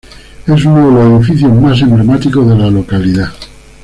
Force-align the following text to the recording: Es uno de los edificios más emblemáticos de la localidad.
Es 0.47 0.65
uno 0.65 0.87
de 0.87 0.93
los 0.95 1.19
edificios 1.21 1.53
más 1.53 1.79
emblemáticos 1.79 2.49
de 2.49 2.55
la 2.55 2.71
localidad. 2.71 3.31